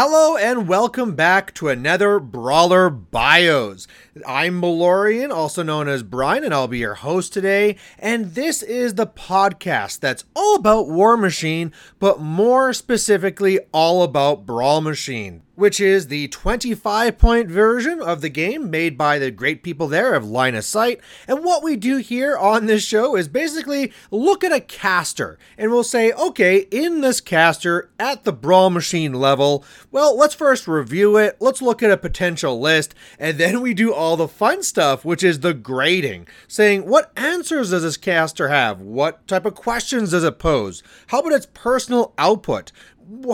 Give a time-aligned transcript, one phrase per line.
[0.00, 3.88] Hello and welcome back to another Brawler Bios.
[4.24, 7.74] I'm Malorian, also known as Brian, and I'll be your host today.
[7.98, 14.80] And this is the podcast that's all about Warmachine, but more specifically, all about Brawl
[14.82, 19.88] Machine which is the 25 point version of the game made by the great people
[19.88, 21.00] there of Line of Sight.
[21.26, 25.72] And what we do here on this show is basically look at a caster and
[25.72, 31.16] we'll say, okay, in this caster at the Brawl Machine level, well, let's first review
[31.16, 35.04] it, let's look at a potential list, and then we do all the fun stuff,
[35.04, 38.80] which is the grading, saying what answers does this caster have?
[38.80, 40.84] What type of questions does it pose?
[41.08, 42.70] How about its personal output?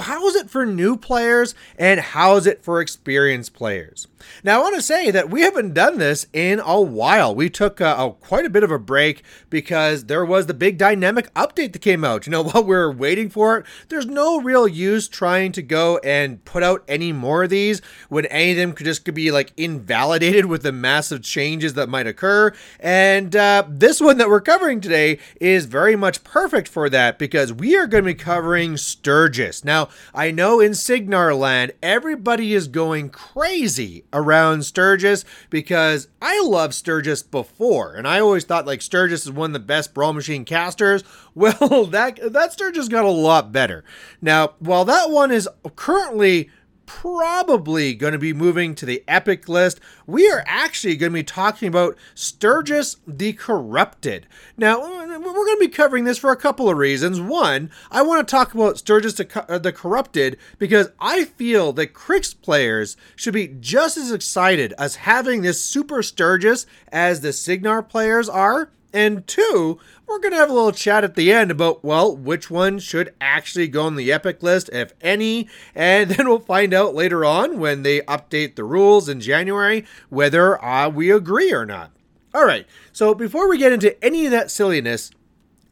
[0.03, 4.07] How is it for new players and how is it for experienced players?
[4.43, 7.35] Now, I want to say that we haven't done this in a while.
[7.35, 11.33] We took a, quite a bit of a break because there was the big dynamic
[11.35, 12.27] update that came out.
[12.27, 15.99] You know, while we are waiting for it, there's no real use trying to go
[15.99, 19.31] and put out any more of these when any of them could just could be
[19.31, 22.53] like invalidated with the massive changes that might occur.
[22.81, 27.53] And uh, this one that we're covering today is very much perfect for that because
[27.53, 29.64] we are going to be covering Sturgis.
[29.65, 36.75] Now, I know in Cygnar land, everybody is going crazy around Sturgis because I love
[36.75, 40.45] Sturgis before, and I always thought like Sturgis is one of the best Brawl Machine
[40.45, 41.03] casters.
[41.37, 43.83] Well, that that Sturgis got a lot better.
[44.23, 46.49] Now, while that one is currently
[46.87, 49.81] probably going to be moving to the epic list.
[50.07, 54.27] We are actually going to be talking about Sturgis the Corrupted.
[54.57, 57.21] Now, we're going to be covering this for a couple of reasons.
[57.21, 62.35] One, I want to talk about Sturgis uh, the Corrupted because I feel that Cryx
[62.35, 68.29] players should be just as excited as having this Super Sturgis as the Cygnar players
[68.29, 68.71] are.
[68.95, 72.49] And two, we're going to have a little chat at the end about, well, which
[72.49, 75.49] one should actually go on the Epic list, if any.
[75.75, 80.65] And then we'll find out later on when they update the rules in January whether
[80.65, 81.91] uh, we agree or not.
[82.33, 85.11] All right, so before we get into any of that silliness,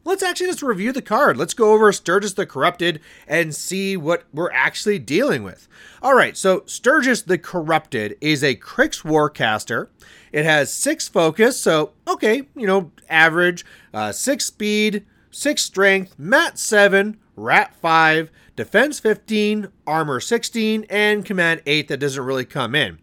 [0.05, 1.37] let's actually just review the card.
[1.37, 5.67] Let's go over Sturgis the Corrupted and see what we're actually dealing with.
[6.01, 9.87] All right, so Sturgis the Corrupted is a Cryx Warcaster.
[10.31, 16.57] It has six focus, so okay, you know, average, uh, six speed, six strength, mat
[16.57, 22.99] seven, rat five, defense 15, armor 16, and command 8 that doesn't really come in.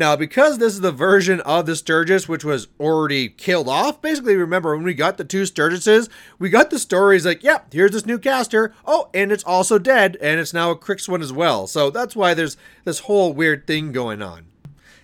[0.00, 4.34] Now, because this is the version of the Sturgis which was already killed off, basically,
[4.34, 7.90] remember when we got the two Sturgises, we got the stories like, yep, yeah, here's
[7.90, 8.72] this new caster.
[8.86, 11.66] Oh, and it's also dead, and it's now a Cryx one as well.
[11.66, 14.46] So that's why there's this whole weird thing going on.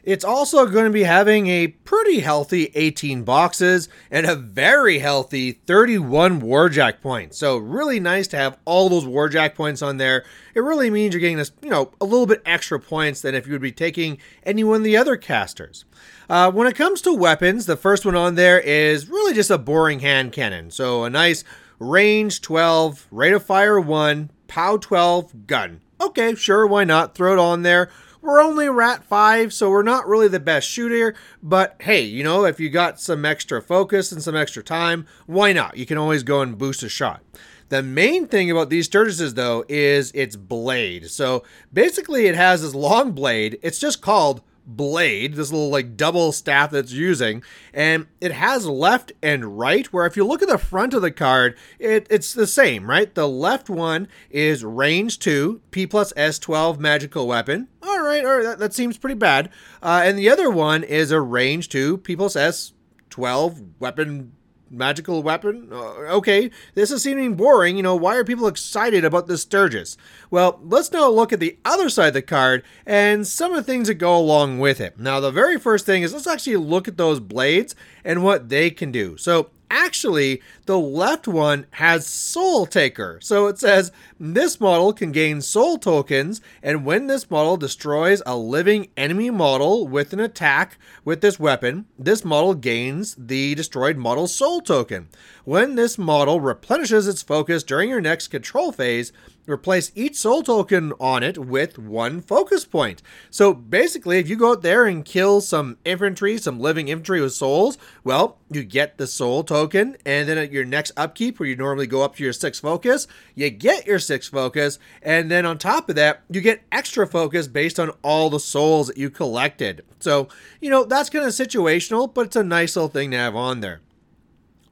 [0.06, 5.50] It's also going to be having a pretty healthy 18 boxes and a very healthy
[5.50, 7.37] 31 Warjack points.
[7.37, 10.25] So really nice to have all those Warjack points on there.
[10.55, 13.49] It really means you're getting this, you know, a little bit extra points than if
[13.49, 15.84] you would be taking any one of the other casters.
[16.31, 19.59] Uh, when it comes to weapons, the first one on there is really just a
[19.59, 20.71] boring hand cannon.
[20.71, 21.43] So a nice
[21.81, 25.81] range 12, rate of fire 1, POW 12 gun.
[26.00, 27.16] Okay, sure, why not?
[27.16, 27.91] Throw it on there.
[28.27, 31.15] We're only rat 5, so we're not really the best shooter,
[31.45, 35.53] but hey, you know, if you got some extra focus and some extra time, why
[35.53, 35.77] not?
[35.77, 37.23] You can always go and boost a shot.
[37.69, 41.09] The main thing about these Sturgises, though, is its blade.
[41.09, 43.61] So basically, it has this long blade.
[43.63, 49.12] It's just called blade, this little like double staff that's using, and it has left
[49.22, 49.87] and right.
[49.93, 53.15] Where if you look at the front of the card, it, it's the same, right?
[53.15, 57.69] The left one is range two, P plus S twelve magical weapon.
[57.82, 59.51] All right, all right, that, that seems pretty bad.
[59.83, 62.72] Uh, and the other one is a range two, P plus S
[63.09, 64.33] twelve weapon
[64.71, 65.68] magical weapon?
[65.71, 67.77] Uh, okay, this is seeming boring.
[67.77, 69.97] You know, why are people excited about the Sturgis?
[70.30, 73.63] Well, let's now look at the other side of the card and some of the
[73.63, 74.98] things that go along with it.
[74.98, 77.74] Now, the very first thing is let's actually look at those blades
[78.04, 79.16] and what they can do.
[79.16, 83.18] So, Actually, the left one has Soul Taker.
[83.21, 88.36] So it says this model can gain soul tokens, and when this model destroys a
[88.36, 94.34] living enemy model with an attack with this weapon, this model gains the destroyed model's
[94.34, 95.09] soul token.
[95.45, 99.12] When this model replenishes its focus during your next control phase,
[99.47, 103.03] replace each soul token on it with one focus point.
[103.31, 107.34] So basically, if you go out there and kill some infantry, some living infantry with
[107.34, 111.57] souls, well, you get the soul token, and then at your next upkeep, where you
[111.57, 115.59] normally go up to your six focus, you get your six focus, and then on
[115.59, 119.84] top of that, you get extra focus based on all the souls that you collected.
[119.98, 120.28] So,
[120.60, 123.60] you know, that's kind of situational, but it's a nice little thing to have on
[123.60, 123.81] there.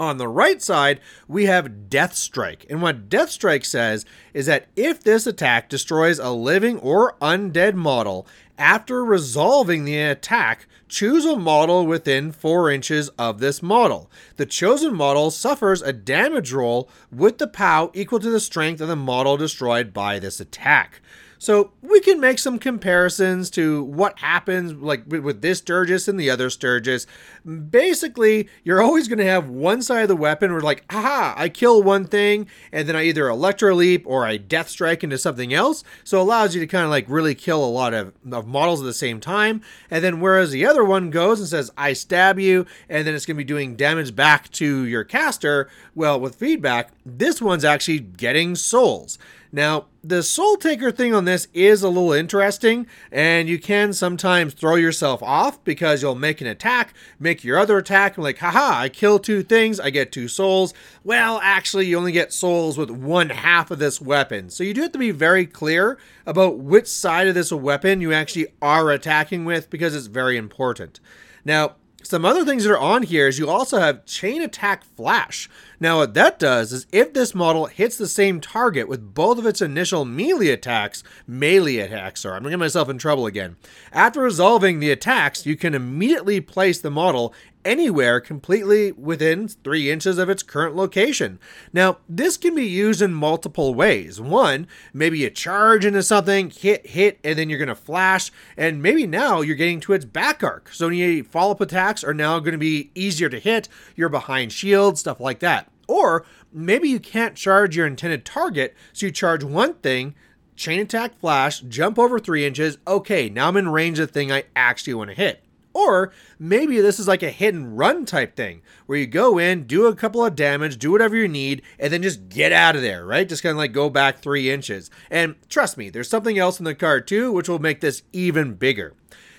[0.00, 2.66] On the right side, we have Death Strike.
[2.68, 7.74] And what Death Strike says is that if this attack destroys a living or undead
[7.74, 8.26] model,
[8.58, 14.10] after resolving the attack, choose a model within 4 inches of this model.
[14.36, 18.88] The chosen model suffers a damage roll with the POW equal to the strength of
[18.88, 21.00] the model destroyed by this attack.
[21.38, 26.30] So we can make some comparisons to what happens like with this Sturgis and the
[26.30, 27.06] other Sturgis.
[27.44, 31.48] Basically, you're always going to have one side of the weapon where like, aha, I
[31.48, 35.52] kill one thing and then I either electro leap or I death strike into something
[35.52, 35.84] else.
[36.04, 38.80] So it allows you to kind of like really kill a lot of, of models
[38.80, 39.62] at the same time.
[39.90, 43.26] And then whereas the other one goes and says, I stab you, and then it's
[43.26, 48.00] going to be doing damage back to your caster, well, with feedback, this one's actually
[48.00, 49.18] getting souls.
[49.54, 54.52] Now, the Soul Taker thing on this is a little interesting, and you can sometimes
[54.52, 58.80] throw yourself off because you'll make an attack, make your other attack, and like, haha,
[58.80, 60.74] I kill two things, I get two souls.
[61.04, 64.50] Well, actually, you only get souls with one half of this weapon.
[64.50, 68.12] So you do have to be very clear about which side of this weapon you
[68.12, 70.98] actually are attacking with because it's very important.
[71.44, 75.48] Now, some other things that are on here is you also have chain attack flash.
[75.80, 79.46] Now what that does is if this model hits the same target with both of
[79.46, 83.56] its initial melee attacks, melee attacks, sorry, I'm gonna get myself in trouble again.
[83.92, 90.18] After resolving the attacks, you can immediately place the model anywhere completely within three inches
[90.18, 91.38] of its current location.
[91.72, 94.20] Now, this can be used in multiple ways.
[94.20, 98.82] One, maybe you charge into something, hit, hit, and then you're going to flash, and
[98.82, 100.70] maybe now you're getting to its back arc.
[100.72, 104.52] So any follow up attacks are now going to be easier to hit, you're behind
[104.52, 105.70] shield, stuff like that.
[105.86, 110.14] Or maybe you can't charge your intended target, so you charge one thing,
[110.56, 112.78] chain attack flash, jump over three inches.
[112.86, 115.44] Okay, now I'm in range of the thing I actually want to hit.
[115.74, 119.66] Or maybe this is like a hit and run type thing where you go in,
[119.66, 122.82] do a couple of damage, do whatever you need, and then just get out of
[122.82, 123.28] there, right?
[123.28, 124.88] Just kind of like go back three inches.
[125.10, 128.54] And trust me, there's something else in the card too, which will make this even
[128.54, 128.94] bigger.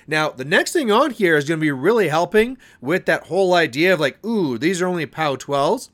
[0.07, 3.53] Now, the next thing on here is going to be really helping with that whole
[3.53, 5.89] idea of like, ooh, these are only POW 12s.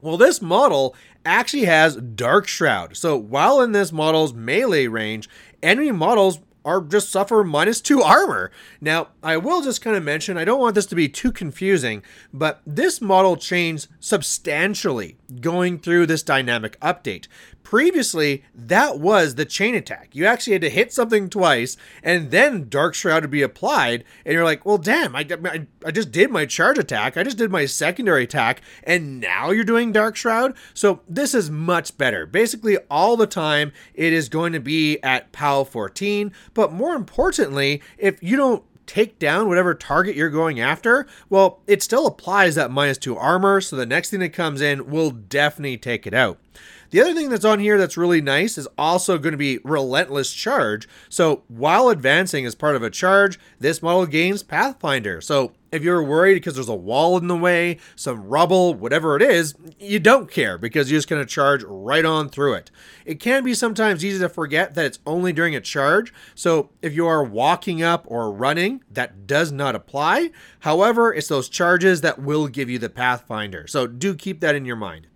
[0.00, 0.94] Well, this model
[1.24, 2.96] actually has Dark Shroud.
[2.96, 5.28] So while in this model's melee range,
[5.62, 8.50] enemy models are just suffer minus two armor.
[8.80, 12.02] Now, I will just kind of mention, I don't want this to be too confusing,
[12.32, 17.26] but this model changed substantially going through this dynamic update.
[17.64, 20.10] Previously, that was the chain attack.
[20.12, 24.34] You actually had to hit something twice, and then Dark Shroud would be applied, and
[24.34, 27.50] you're like, well, damn, I, I, I just did my charge attack, I just did
[27.50, 30.54] my secondary attack, and now you're doing Dark Shroud?
[30.74, 32.26] So this is much better.
[32.26, 37.82] Basically, all the time, it is going to be at POW 14, but more importantly,
[37.96, 42.70] if you don't take down whatever target you're going after, well, it still applies that
[42.70, 46.38] minus two armor, so the next thing that comes in will definitely take it out.
[46.90, 50.32] The other thing that's on here that's really nice is also going to be Relentless
[50.32, 50.88] Charge.
[51.08, 55.20] So while advancing as part of a charge, this model gains Pathfinder.
[55.20, 59.22] So if you're worried because there's a wall in the way, some rubble, whatever it
[59.22, 62.70] is, you don't care because you're just going to charge right on through it.
[63.04, 66.14] It can be sometimes easy to forget that it's only during a charge.
[66.36, 70.30] So if you are walking up or running, that does not apply.
[70.60, 73.66] However, it's those charges that will give you the Pathfinder.
[73.66, 75.08] So do keep that in your mind.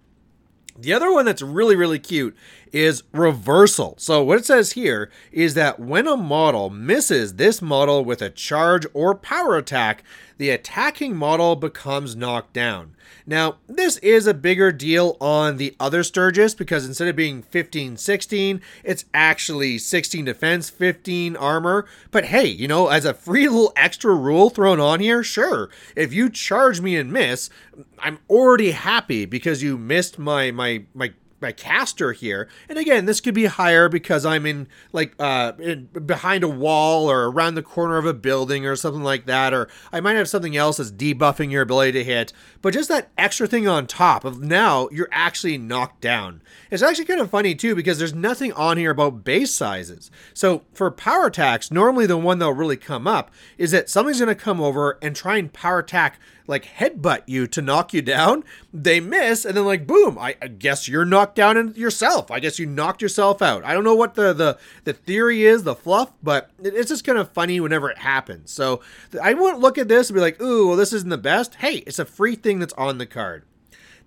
[0.81, 2.37] The other one that's really, really cute
[2.73, 3.95] is reversal.
[3.99, 8.31] So, what it says here is that when a model misses this model with a
[8.31, 10.03] charge or power attack,
[10.39, 12.95] the attacking model becomes knocked down.
[13.27, 17.97] Now, this is a bigger deal on the other Sturgis because instead of being 15
[17.97, 21.87] 16, it's actually 16 defense, 15 armor.
[22.11, 26.13] But hey, you know, as a free little extra rule thrown on here, sure, if
[26.13, 27.51] you charge me and miss,
[27.99, 32.49] I'm already happy because you missed my my my my caster here.
[32.69, 37.11] And again, this could be higher because I'm in like uh in, behind a wall
[37.11, 40.29] or around the corner of a building or something like that or I might have
[40.29, 42.33] something else that's debuffing your ability to hit.
[42.63, 46.43] But just that extra thing on top of now you're actually knocked down.
[46.71, 50.11] It's actually kind of funny too because there's nothing on here about base sizes.
[50.35, 54.29] So for power attacks, normally the one that'll really come up is that something's going
[54.29, 56.19] to come over and try and power attack
[56.49, 58.43] like headbutt you to knock you down.
[58.73, 62.31] They miss, and then like boom, I, I guess you're knocked down yourself.
[62.31, 63.65] I guess you knocked yourself out.
[63.65, 67.19] I don't know what the the the theory is, the fluff, but it's just kind
[67.19, 68.51] of funny whenever it happens.
[68.51, 68.81] So
[69.23, 71.57] I wouldn't look at this and be like, ooh, well, this isn't the best.
[71.57, 73.45] Hey, it's a free thing that's on the card.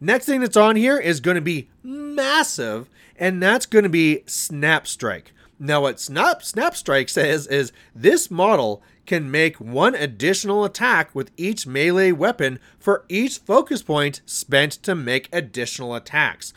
[0.01, 4.23] Next thing that's on here is going to be massive, and that's going to be
[4.25, 5.31] Snap Strike.
[5.59, 11.31] Now, what Snap Snap Strike says is this model can make one additional attack with
[11.37, 16.53] each melee weapon for each focus point spent to make additional attacks.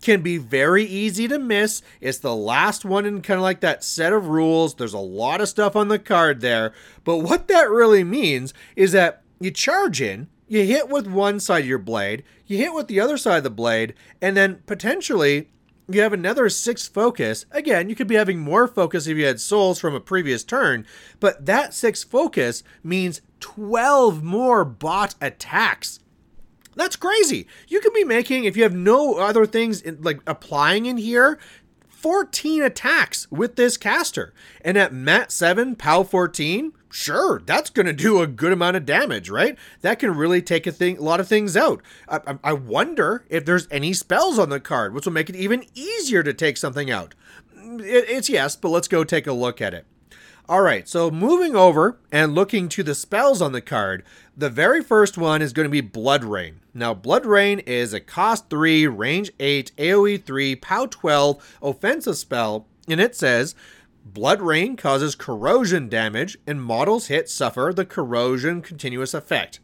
[0.00, 1.82] Can be very easy to miss.
[2.00, 4.74] It's the last one in kind of like that set of rules.
[4.74, 6.72] There's a lot of stuff on the card there.
[7.02, 11.62] But what that really means is that you charge in, you hit with one side
[11.62, 15.50] of your blade, you hit with the other side of the blade, and then potentially
[15.88, 17.46] you have another six focus.
[17.50, 20.86] Again, you could be having more focus if you had souls from a previous turn,
[21.18, 26.00] but that six focus means 12 more bot attacks.
[26.76, 27.46] That's crazy.
[27.66, 31.38] You could be making, if you have no other things in, like applying in here,
[31.88, 34.32] 14 attacks with this caster.
[34.60, 38.86] And at Mat 7, POW 14, sure, that's going to do a good amount of
[38.86, 39.56] damage, right?
[39.82, 41.82] That can really take a thing, a lot of things out.
[42.08, 45.64] I, I wonder if there's any spells on the card, which will make it even
[45.74, 47.14] easier to take something out.
[47.56, 49.86] Mm, it, it's yes, but let's go take a look at it.
[50.48, 54.02] All right, so moving over and looking to the spells on the card,
[54.34, 56.60] the very first one is going to be Blood Rain.
[56.72, 62.66] Now, Blood Rain is a cost 3, range 8, AoE 3, POW 12 offensive spell,
[62.88, 63.54] and it says
[64.14, 69.60] Blood Rain causes corrosion damage, and models hit suffer the corrosion continuous effect.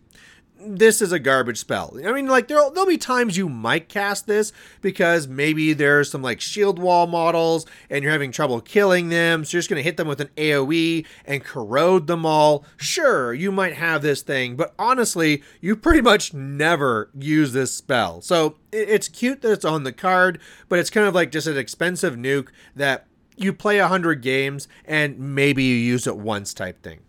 [0.67, 1.99] This is a garbage spell.
[2.07, 6.23] I mean, like, there'll, there'll be times you might cast this because maybe there's some,
[6.23, 9.85] like, shield wall models and you're having trouble killing them, so you're just going to
[9.85, 12.65] hit them with an AoE and corrode them all.
[12.77, 18.21] Sure, you might have this thing, but honestly, you pretty much never use this spell.
[18.21, 21.59] So it's cute that it's on the card, but it's kind of like just an
[21.59, 27.01] expensive nuke that you play 100 games and maybe you use it once type thing.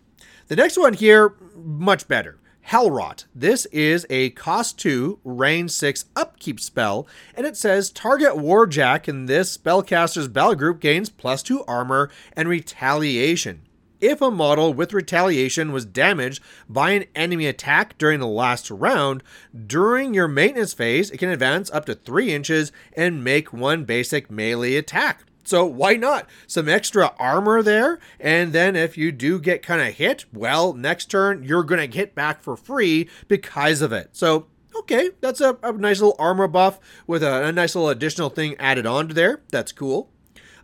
[0.48, 2.38] The next one here, much better.
[2.70, 3.26] Hellrot.
[3.36, 9.28] This is a cost 2, range 6 upkeep spell, and it says target warjack in
[9.28, 13.62] this spellcaster's battle group gains plus 2 armor and retaliation.
[14.02, 19.24] If a model with retaliation was damaged by an enemy attack during the last round,
[19.68, 24.30] during your maintenance phase, it can advance up to 3 inches and make one basic
[24.32, 25.24] melee attack.
[25.46, 26.28] So why not?
[26.48, 28.00] Some extra armor there.
[28.20, 31.88] And then if you do get kind of hit, well, next turn you're going to
[31.88, 34.10] get back for free because of it.
[34.14, 34.48] So,
[34.80, 38.56] okay, that's a, a nice little armor buff with a, a nice little additional thing
[38.58, 39.44] added onto there.
[39.52, 40.10] That's cool.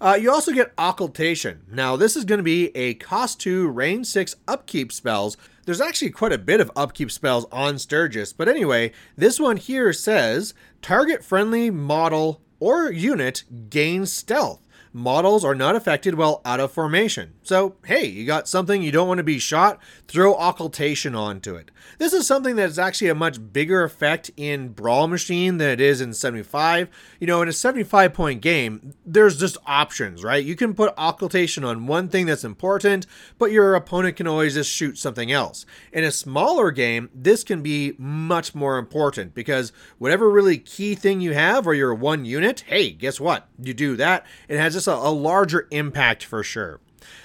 [0.02, 1.60] Uh, you also get Occultation.
[1.70, 5.38] Now, this is going to be a cost 2, range 6 upkeep spells.
[5.66, 9.94] There's actually quite a bit of upkeep spells on Sturgis, but anyway, this one here
[9.94, 16.72] says target friendly model or unit gains stealth models are not affected while out of
[16.72, 17.34] formation.
[17.44, 21.72] So, hey, you got something you don't want to be shot, throw occultation onto it.
[21.98, 25.82] This is something that is actually a much bigger effect in Brawl Machine than it
[25.82, 26.90] is in 75.
[27.20, 30.44] You know, in a 75 point game, there's just options, right?
[30.44, 33.08] You can put occultation on one thing that's important,
[33.38, 35.66] but your opponent can always just shoot something else.
[35.92, 41.22] In a smaller game, this can be much more important because whatever really key thing
[41.22, 43.48] you have or your one unit, hey, guess what?
[43.60, 46.80] You do that, it has just a, a larger impact for sure.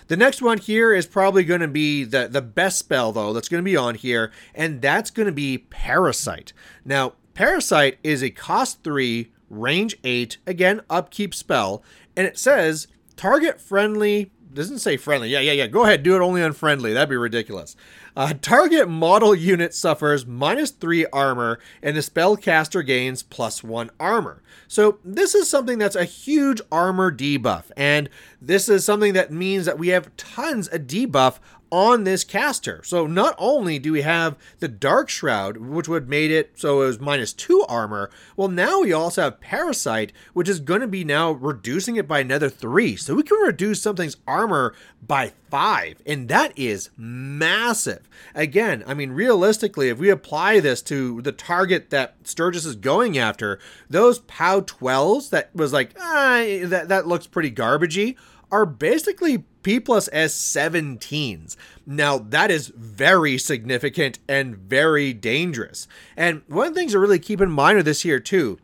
[0.08, 3.48] The next one here is probably going to be the, the best spell, though, that's
[3.48, 6.52] going to be on here, and that's going to be Parasite.
[6.84, 11.82] Now, Parasite is a cost 3, range 8, again, upkeep spell,
[12.16, 12.86] and it says
[13.16, 15.28] target friendly doesn't say friendly.
[15.28, 15.66] Yeah, yeah, yeah.
[15.66, 16.92] Go ahead, do it only on friendly.
[16.94, 17.76] That'd be ridiculous.
[18.16, 24.42] Uh, target model unit suffers minus three armor, and the spellcaster gains plus one armor.
[24.66, 28.08] So this is something that's a huge armor debuff, and
[28.40, 32.80] this is something that means that we have tons of debuff on this caster.
[32.84, 36.86] So not only do we have the Dark Shroud, which would made it so it
[36.86, 41.04] was minus two armor, well now we also have Parasite, which is going to be
[41.04, 42.96] now reducing it by another three.
[42.96, 48.05] So we can reduce something's armor by five, and that is massive.
[48.34, 53.18] Again, I mean, realistically, if we apply this to the target that Sturgis is going
[53.18, 53.58] after,
[53.88, 58.16] those POW 12s that was like, ah, that, that looks pretty garbagey
[58.50, 61.56] are basically P plus S 17s.
[61.84, 65.88] Now, that is very significant and very dangerous.
[66.16, 68.58] And one of the things to really keep in mind with this here, too,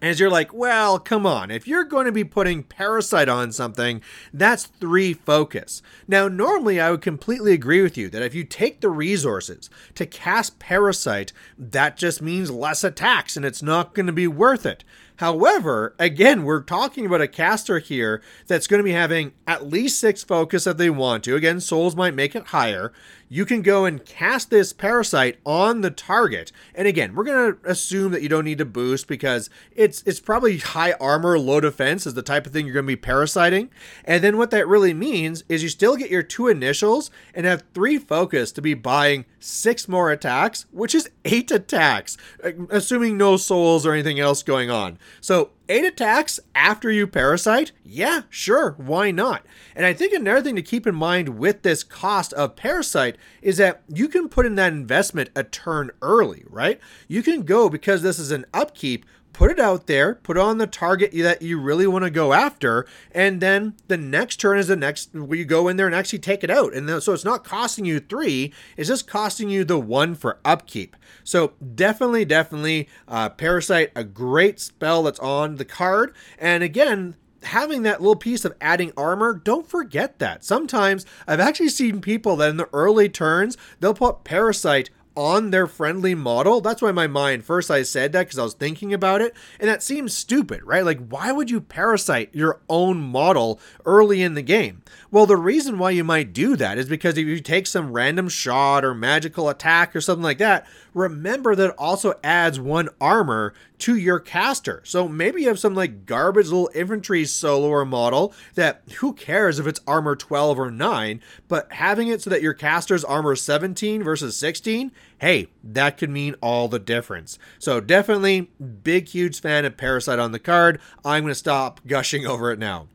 [0.00, 1.50] is you're like, well, come on.
[1.50, 4.00] If you're going to be putting Parasite on something,
[4.32, 5.82] that's three focus.
[6.06, 10.06] Now, normally I would completely agree with you that if you take the resources to
[10.06, 14.84] cast Parasite, that just means less attacks and it's not going to be worth it.
[15.16, 19.98] However, again, we're talking about a caster here that's going to be having at least
[19.98, 21.34] six focus if they want to.
[21.34, 22.92] Again, souls might make it higher
[23.28, 26.52] you can go and cast this parasite on the target.
[26.74, 30.20] And again, we're going to assume that you don't need to boost because it's it's
[30.20, 33.70] probably high armor, low defense is the type of thing you're going to be parasiting.
[34.04, 37.64] And then what that really means is you still get your two initials and have
[37.74, 43.36] three focus to be buying six more attacks, which is eight attacks, uh, assuming no
[43.36, 44.98] souls or anything else going on.
[45.20, 47.72] So eight attacks after you parasite?
[47.84, 49.44] Yeah, sure, why not?
[49.74, 53.56] And I think another thing to keep in mind with this cost of parasite is
[53.58, 56.80] that you can put in that investment a turn early, right?
[57.06, 60.66] You can go because this is an upkeep put it out there, put on the
[60.66, 64.76] target that you really want to go after, and then the next turn is the
[64.76, 66.74] next where you go in there and actually take it out.
[66.74, 70.96] And so it's not costing you three, it's just costing you the one for upkeep.
[71.24, 76.14] So definitely, definitely, uh, Parasite, a great spell that's on the card.
[76.38, 80.44] And again, having that little piece of adding armor, don't forget that.
[80.44, 85.66] Sometimes I've actually seen people that in the early turns, they'll put Parasite on their
[85.66, 86.60] friendly model.
[86.60, 89.68] That's why my mind first I said that because I was thinking about it, and
[89.68, 90.84] that seems stupid, right?
[90.84, 94.82] Like, why would you parasite your own model early in the game?
[95.10, 98.28] Well, the reason why you might do that is because if you take some random
[98.28, 103.54] shot or magical attack or something like that, remember that it also adds one armor
[103.78, 104.82] to your caster.
[104.84, 109.58] So maybe you have some like garbage little infantry solo or model that who cares
[109.58, 114.02] if it's armor 12 or 9, but having it so that your caster's armor 17
[114.02, 117.38] versus 16, hey, that could mean all the difference.
[117.58, 118.50] So definitely
[118.82, 120.80] big huge fan of Parasite on the card.
[121.04, 122.88] I'm going to stop gushing over it now.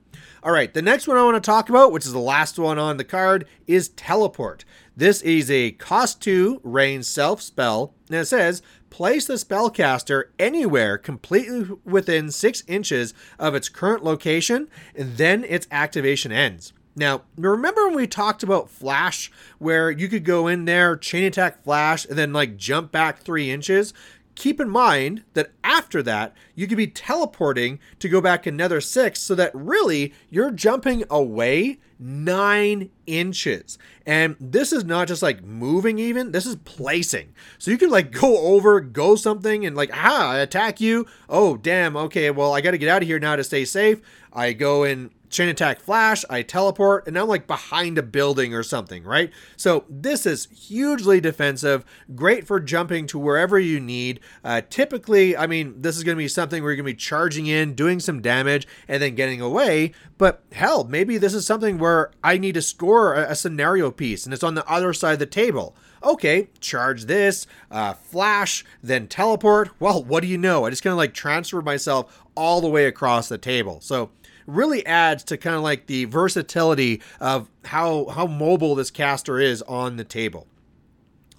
[0.43, 2.77] All right, the next one I want to talk about, which is the last one
[2.77, 4.65] on the card, is Teleport.
[4.93, 10.97] This is a cost 2 range self spell, and it says place the spellcaster anywhere
[10.97, 16.73] completely within 6 inches of its current location, and then its activation ends.
[16.93, 21.63] Now, remember when we talked about Flash, where you could go in there, chain attack
[21.63, 23.93] Flash, and then like jump back three inches?
[24.35, 29.19] Keep in mind that after that, you could be teleporting to go back another six,
[29.19, 33.77] so that really you're jumping away nine inches.
[34.05, 37.33] And this is not just like moving, even, this is placing.
[37.57, 41.05] So you can like go over, go something, and like, ah, I attack you.
[41.29, 44.01] Oh, damn, okay, well, I got to get out of here now to stay safe.
[44.33, 48.63] I go and chain attack flash, I teleport, and I'm like behind a building or
[48.63, 49.31] something, right?
[49.57, 51.83] So this is hugely defensive,
[52.15, 54.19] great for jumping to wherever you need.
[54.43, 56.97] Uh, typically, I mean, this is going to be something where you're going to be
[56.97, 59.91] charging in, doing some damage, and then getting away.
[60.17, 64.25] But hell, maybe this is something where I need to score a, a scenario piece
[64.25, 69.07] and it's on the other side of the table okay, charge this, uh, flash, then
[69.07, 69.69] teleport.
[69.79, 70.65] Well, what do you know?
[70.65, 73.79] I just kind of like transferred myself all the way across the table.
[73.81, 74.09] So
[74.45, 79.61] really adds to kind of like the versatility of how how mobile this caster is
[79.63, 80.47] on the table.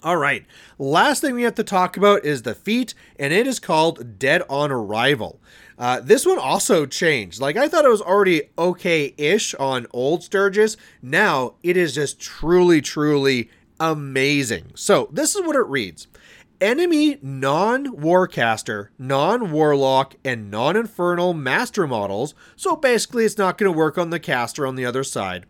[0.02, 0.44] All right,
[0.78, 4.42] last thing we have to talk about is the feat, and it is called Dead
[4.50, 5.40] on Arrival.
[5.78, 7.40] Uh, this one also changed.
[7.40, 10.76] Like I thought it was already okay-ish on old Sturgis.
[11.00, 14.72] Now it is just truly, truly amazing.
[14.74, 16.06] So this is what it reads
[16.64, 23.70] enemy non warcaster, non warlock, and non infernal master models, so basically it's not going
[23.70, 25.44] to work on the caster on the other side.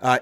[0.00, 0.18] Uh,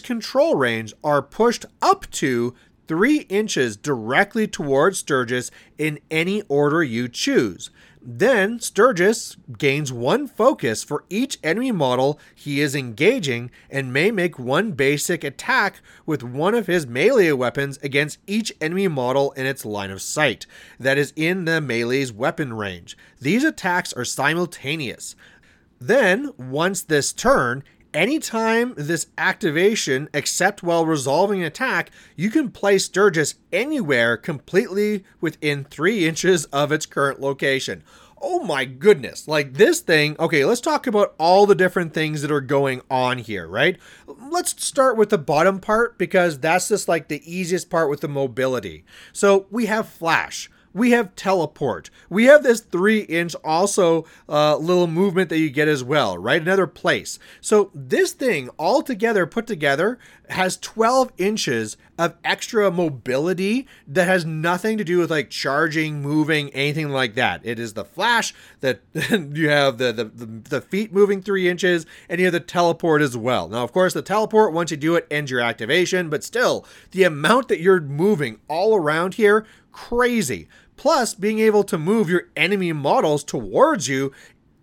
[0.00, 2.54] control range are pushed up to
[2.88, 7.70] 3 inches directly towards Sturgis in any order you choose.
[8.08, 14.38] Then Sturgis gains one focus for each enemy model he is engaging and may make
[14.38, 19.64] one basic attack with one of his melee weapons against each enemy model in its
[19.64, 20.46] line of sight
[20.78, 22.96] that is in the melee's weapon range.
[23.20, 25.16] These attacks are simultaneous.
[25.80, 27.64] Then, once this turn,
[27.96, 35.64] anytime this activation, except while resolving an attack, you can place Sturgis anywhere completely within
[35.64, 37.82] three inches of its current location.
[38.20, 39.26] Oh my goodness.
[39.26, 43.18] Like this thing, okay, let's talk about all the different things that are going on
[43.18, 43.78] here, right?
[44.06, 48.08] Let's start with the bottom part because that's just like the easiest part with the
[48.08, 48.84] mobility.
[49.12, 51.88] So we have Flash we have teleport.
[52.10, 56.40] We have this three inch also uh, little movement that you get as well, right?
[56.40, 57.18] Another place.
[57.40, 64.26] So this thing all together put together has 12 inches of extra mobility that has
[64.26, 67.40] nothing to do with like charging, moving, anything like that.
[67.42, 71.86] It is the flash that you have the, the, the, the feat moving three inches
[72.10, 73.48] and you have the teleport as well.
[73.48, 77.04] Now, of course, the teleport, once you do it, ends your activation, but still, the
[77.04, 80.48] amount that you're moving all around here, crazy.
[80.76, 84.12] Plus, being able to move your enemy models towards you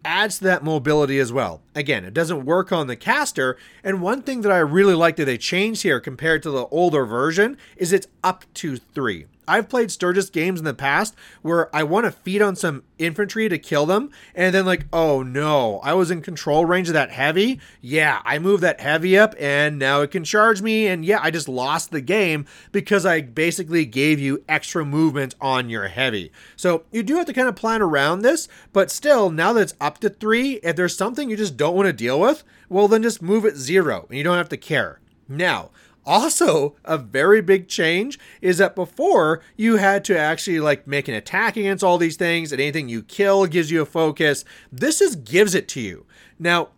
[0.05, 1.61] adds to that mobility as well.
[1.75, 5.25] Again, it doesn't work on the caster, and one thing that I really like that
[5.25, 9.27] they changed here compared to the older version is it's up to three.
[9.47, 13.49] I've played Sturgis games in the past where I want to feed on some infantry
[13.49, 17.11] to kill them, and then like, oh no, I was in control range of that
[17.11, 17.59] heavy.
[17.81, 21.31] Yeah, I moved that heavy up, and now it can charge me, and yeah, I
[21.31, 26.31] just lost the game because I basically gave you extra movement on your heavy.
[26.55, 29.75] So you do have to kind of plan around this, but still, now that it's
[29.81, 33.03] up to three, if there's something you just don't want to deal with, well then
[33.03, 34.99] just move it zero, and you don't have to care.
[35.27, 35.71] Now,
[36.05, 41.13] also, a very big change is that before you had to actually like make an
[41.13, 44.43] attack against all these things, and anything you kill gives you a focus.
[44.71, 46.05] This just gives it to you.
[46.37, 46.69] Now,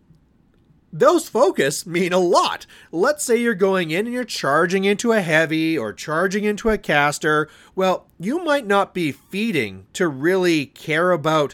[0.94, 2.66] those focus mean a lot.
[2.90, 6.78] Let's say you're going in and you're charging into a heavy or charging into a
[6.78, 7.50] caster.
[7.76, 11.54] Well, you might not be feeding to really care about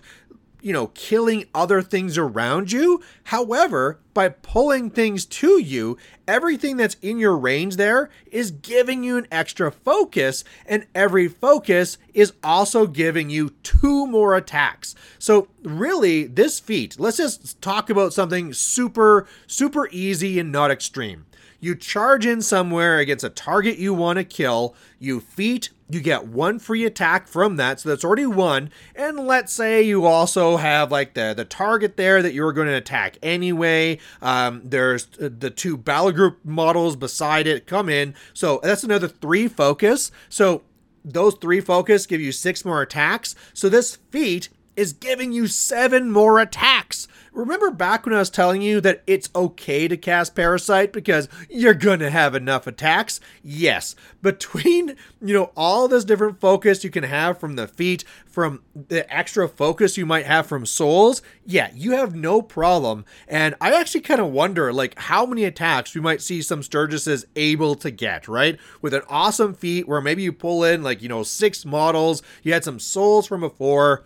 [0.61, 3.01] you know, killing other things around you.
[3.25, 5.97] However, by pulling things to you,
[6.27, 11.97] everything that's in your range there is giving you an extra focus, and every focus
[12.13, 14.95] is also giving you two more attacks.
[15.19, 21.25] So, really, this feat, let's just talk about something super, super easy and not extreme.
[21.63, 26.27] You charge in somewhere against a target you want to kill, you feat, you get
[26.27, 28.71] one free attack from that, so that's already one.
[28.95, 32.73] And let's say you also have like the the target there that you're going to
[32.73, 33.99] attack anyway.
[34.21, 39.47] Um, there's the two battle group models beside it come in, so that's another three
[39.47, 40.11] focus.
[40.29, 40.63] So
[41.03, 43.35] those three focus give you six more attacks.
[43.53, 47.07] So this feat is giving you seven more attacks.
[47.33, 51.73] Remember back when I was telling you that it's okay to cast Parasite because you're
[51.73, 53.21] gonna have enough attacks?
[53.41, 53.95] Yes.
[54.21, 59.11] Between, you know, all this different focus you can have from the feat, from the
[59.13, 63.05] extra focus you might have from souls, yeah, you have no problem.
[63.29, 67.23] And I actually kind of wonder, like, how many attacks we might see some Sturgises
[67.37, 68.59] able to get, right?
[68.81, 72.51] With an awesome feat where maybe you pull in, like, you know, six models, you
[72.51, 74.05] had some souls from before,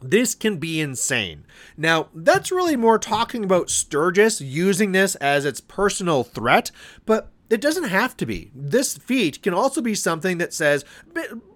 [0.00, 1.46] this can be insane.
[1.76, 6.70] Now, that's really more talking about Sturgis using this as its personal threat,
[7.06, 8.50] but it doesn't have to be.
[8.54, 10.84] This feat can also be something that says,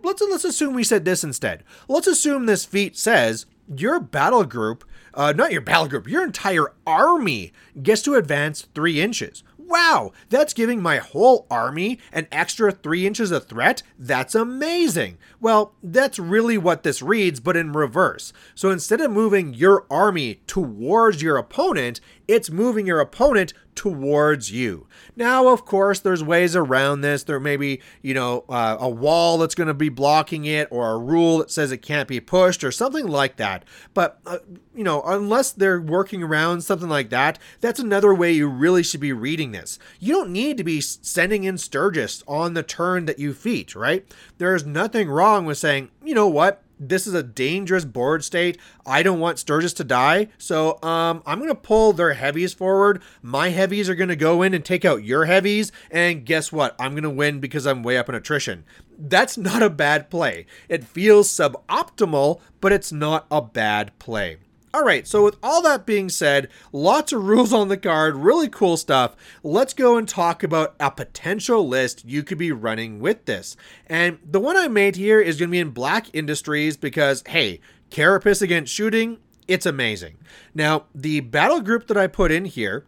[0.03, 1.63] let's let's assume we said this instead.
[1.89, 6.73] Let's assume this feat says your battle group, uh, not your battle group, your entire
[6.87, 7.53] army
[7.83, 9.43] gets to advance three inches.
[9.67, 13.83] Wow, that's giving my whole army an extra three inches of threat?
[13.99, 15.19] That's amazing.
[15.41, 18.33] Well, that's really what this reads, but in reverse.
[18.55, 24.87] So instead of moving your army towards your opponent, it's moving your opponent towards you.
[25.17, 27.25] Now, of course, there's ways around this.
[27.25, 30.93] There may be, you know, uh, a wall that's going to be blocking it, or
[30.93, 33.65] a rule that says it can't be pushed, or something like that.
[33.93, 34.39] But, uh,
[34.75, 39.01] you know, unless they're working around something like that, that's another way you really should
[39.01, 39.79] be reading this.
[39.99, 44.07] You don't need to be sending in Sturgis on the turn that you feat, right?
[44.39, 46.63] There's nothing wrong with saying, you know what?
[46.79, 48.59] This is a dangerous board state.
[48.87, 53.03] I don't want Sturgis to die, so um, I'm gonna pull their heavies forward.
[53.23, 56.75] My heavies are gonna go in and take out your heavies, and guess what?
[56.79, 58.65] I'm gonna win because I'm way up in attrition.
[58.99, 60.47] That's not a bad play.
[60.69, 64.39] It feels suboptimal, but it's not a bad play.
[64.75, 68.49] All right, so with all that being said, lots of rules on the card, really
[68.49, 69.15] cool stuff.
[69.45, 73.57] Let's go and talk about a potential list you could be running with this.
[73.87, 77.61] And the one I made here is going to be in Black Industries because, hey,
[77.91, 80.17] Carapace against shooting, it's amazing.
[80.57, 82.85] Now, the battle group that I put in here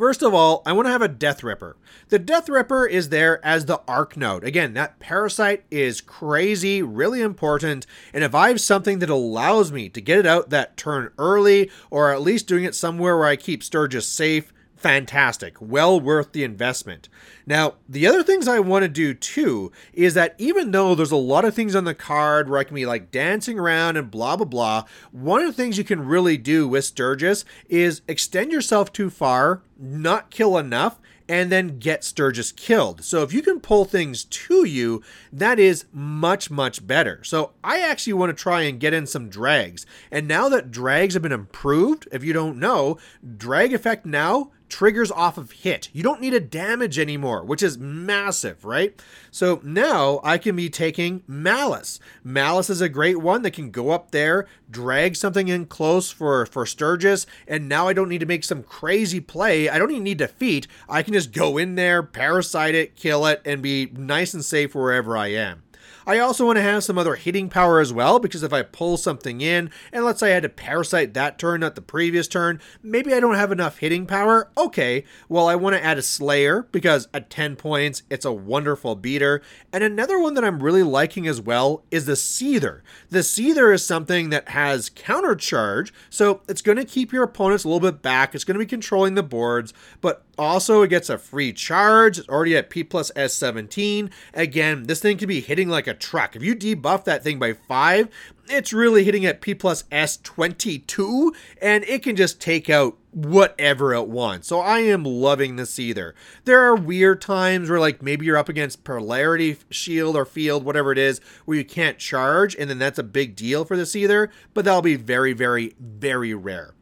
[0.00, 1.74] First of all, I want to have a Deathripper.
[2.08, 4.44] The Deathripper is there as the arc node.
[4.44, 7.84] Again, that parasite is crazy, really important,
[8.14, 11.70] and if I have something that allows me to get it out that turn early,
[11.90, 16.42] or at least doing it somewhere where I keep Sturgis safe, fantastic, well worth the
[16.42, 17.08] investment.
[17.46, 21.16] Now, the other things I want to do too is that even though there's a
[21.16, 24.36] lot of things on the card where I can be like dancing around and blah
[24.36, 28.92] blah blah, one of the things you can really do with Sturgis is extend yourself
[28.92, 30.98] too far, not kill enough,
[31.30, 33.04] and then get Sturgis killed.
[33.04, 35.00] So if you can pull things to you,
[35.32, 37.22] that is much, much better.
[37.22, 39.86] So I actually want to try and get in some drags.
[40.10, 42.98] And now that drags have been improved, if you don't know,
[43.36, 45.90] drag effect now triggers off of hit.
[45.92, 49.00] You don't need a damage anymore, which is massive, right?
[49.30, 52.00] So now I can be taking Malice.
[52.24, 56.46] Malice is a great one that can go up there, drag something in close for,
[56.46, 59.68] for Sturgis, and now I don't need to make some crazy play.
[59.68, 60.66] I don't even need defeat.
[60.88, 64.74] I can just go in there, parasite it, kill it, and be nice and safe
[64.74, 65.62] wherever I am.
[66.06, 68.96] I also want to have some other hitting power as well, because if I pull
[68.96, 72.60] something in, and let's say I had to parasite that turn, not the previous turn,
[72.82, 74.50] maybe I don't have enough hitting power.
[74.56, 78.94] Okay, well, I want to add a Slayer, because at 10 points, it's a wonderful
[78.94, 79.42] beater.
[79.72, 82.80] And another one that I'm really liking as well is the Seether.
[83.08, 87.64] The Seether is something that has counter charge, so it's going to keep your opponents
[87.64, 88.34] a little bit back.
[88.34, 92.18] It's going to be controlling the boards, but also it gets a free charge.
[92.18, 94.10] It's already at P plus S17.
[94.32, 96.34] Again, this thing can be hitting like a truck.
[96.34, 98.08] If you debuff that thing by 5,
[98.48, 104.08] it's really hitting at P plus S22, and it can just take out whatever it
[104.08, 104.48] wants.
[104.48, 106.14] So I am loving this Seether.
[106.44, 110.90] There are weird times where like maybe you're up against polarity shield or field, whatever
[110.90, 114.28] it is, where you can't charge, and then that's a big deal for this Seether,
[114.54, 116.74] but that'll be very, very, very rare.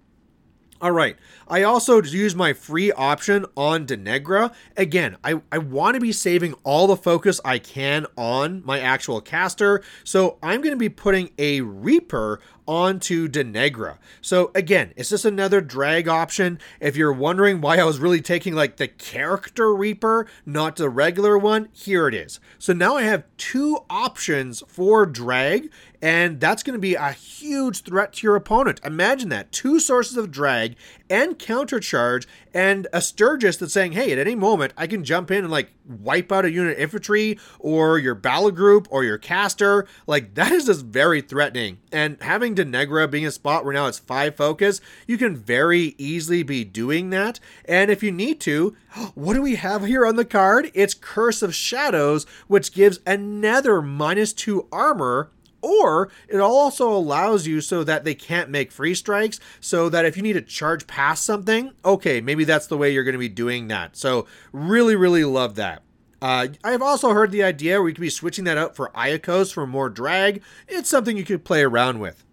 [0.80, 1.16] All right.
[1.48, 4.52] I also use my free option on Deneghra.
[4.76, 9.20] Again, I, I want to be saving all the focus I can on my actual
[9.20, 9.82] caster.
[10.04, 13.96] So I'm going to be putting a Reaper onto Deneghra.
[14.20, 16.58] So again, it's just another drag option.
[16.80, 21.38] If you're wondering why I was really taking like the character Reaper, not the regular
[21.38, 22.40] one, here it is.
[22.58, 25.70] So now I have two options for drag,
[26.02, 28.80] and that's going to be a huge threat to your opponent.
[28.84, 30.76] Imagine that two sources of drag
[31.08, 35.44] and countercharge, and a Sturgis that's saying, hey, at any moment, I can jump in
[35.44, 39.86] and like wipe out a unit infantry or your battle group or your caster.
[40.06, 41.78] Like, that is just very threatening.
[41.92, 46.42] And having Deneghra being a spot where now it's five focus, you can very easily
[46.42, 47.40] be doing that.
[47.64, 48.76] And if you need to,
[49.14, 50.70] what do we have here on the card?
[50.74, 57.60] It's Curse of Shadows, which gives another minus two armor or it also allows you
[57.60, 61.24] so that they can't make free strikes so that if you need to charge past
[61.24, 65.24] something okay maybe that's the way you're going to be doing that so really really
[65.24, 65.82] love that
[66.20, 69.52] uh, I've also heard the idea where you could be switching that out for Iacos
[69.52, 70.42] for more drag.
[70.66, 72.24] It's something you could play around with.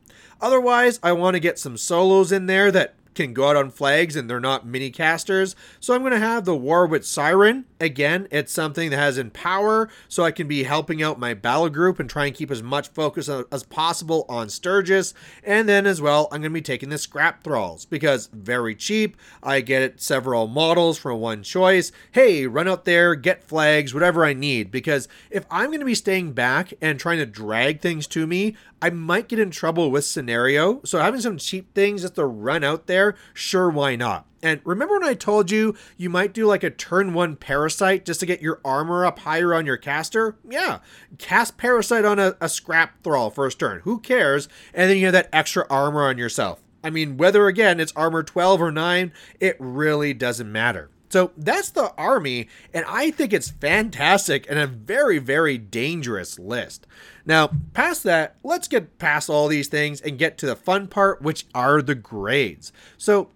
[0.42, 4.16] Otherwise, I want to get some solos in there that can go out on flags
[4.16, 5.56] and they're not mini casters.
[5.80, 7.66] So I'm going to have the Warwitch Siren.
[7.80, 11.70] Again, it's something that has in power, so I can be helping out my battle
[11.70, 15.14] group and try and keep as much focus as possible on Sturgis.
[15.44, 19.18] And then as well, I'm going to be taking the Scrap Thralls because very cheap.
[19.42, 21.92] I get several models for one choice.
[22.12, 24.72] Hey, run out there, get flags, whatever I need.
[24.72, 28.56] Because if I'm going to be staying back and trying to drag things to me,
[28.82, 30.82] I might get in trouble with scenario.
[30.84, 34.26] So having some cheap things just to run out there, sure, why not?
[34.42, 38.20] And remember when I told you you might do like a turn one parasite just
[38.20, 40.38] to get your armor up higher on your caster?
[40.48, 40.80] Yeah,
[41.18, 43.82] cast parasite on a, a scrap thrall first turn.
[43.82, 44.48] Who cares?
[44.74, 46.62] And then you have that extra armor on yourself.
[46.84, 50.90] I mean, whether again it's armor 12 or 9, it really doesn't matter.
[51.16, 56.86] So that's the army, and I think it's fantastic and a very, very dangerous list.
[57.26, 61.22] Now, past that, let's get past all these things and get to the fun part,
[61.22, 62.74] which are the grades.
[62.98, 63.30] So,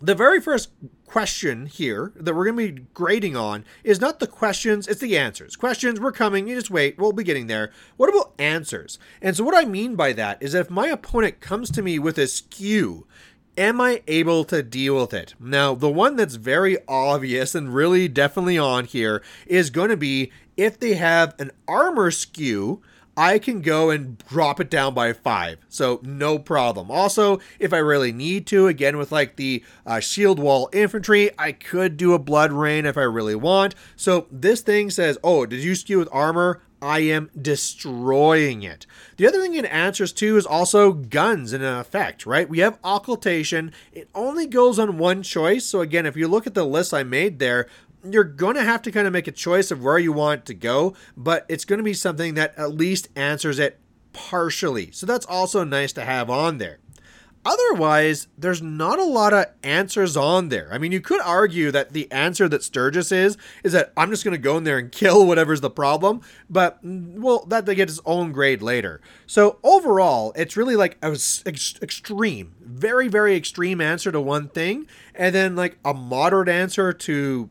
[0.00, 0.70] the very first
[1.04, 5.18] question here that we're going to be grading on is not the questions, it's the
[5.18, 5.54] answers.
[5.54, 7.72] Questions, we're coming, you just wait, we'll be getting there.
[7.98, 8.98] What about answers?
[9.20, 11.98] And so, what I mean by that is that if my opponent comes to me
[11.98, 13.06] with a skew,
[13.56, 15.34] am I able to deal with it?
[15.40, 20.30] Now, the one that's very obvious and really definitely on here is going to be
[20.56, 22.82] if they have an armor skew
[23.16, 25.58] I can go and drop it down by five.
[25.70, 26.90] So no problem.
[26.90, 31.52] Also, if I really need to, again with like the uh, shield wall infantry, I
[31.52, 33.74] could do a blood rain if I really want.
[33.96, 36.60] So this thing says, oh, did you skew with armor?
[36.82, 38.86] I am destroying it.
[39.16, 42.48] The other thing it answers to is also guns in effect, right?
[42.48, 43.72] We have occultation.
[43.92, 45.64] It only goes on one choice.
[45.64, 47.66] So again, if you look at the list I made there,
[48.04, 50.54] you're going to have to kind of make a choice of where you want to
[50.54, 53.80] go, but it's going to be something that at least answers it
[54.12, 54.90] partially.
[54.92, 56.78] So that's also nice to have on there.
[57.46, 60.68] Otherwise, there's not a lot of answers on there.
[60.72, 64.24] I mean, you could argue that the answer that Sturgis is is that I'm just
[64.24, 67.76] going to go in there and kill whatever's the problem, but mm, well, that they
[67.76, 69.00] get its own grade later.
[69.28, 74.88] So overall, it's really like a ex- extreme, very very extreme answer to one thing,
[75.14, 77.48] and then like a moderate answer to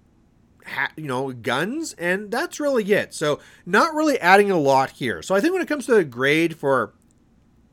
[0.66, 3.14] ha- you know, guns, and that's really it.
[3.14, 5.22] So, not really adding a lot here.
[5.22, 6.94] So, I think when it comes to the grade for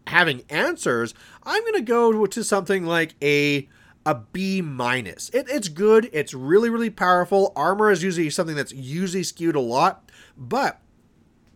[0.06, 3.68] having answers, I'm going to go to something like a
[4.04, 5.28] a B minus.
[5.30, 6.10] It, it's good.
[6.12, 7.52] It's really really powerful.
[7.54, 10.80] Armor is usually something that's usually skewed a lot, but